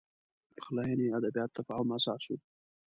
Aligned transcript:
پخلاینې 0.55 1.07
ادبیات 1.17 1.51
تفاهم 1.57 1.89
اساس 1.97 2.23
و 2.27 2.31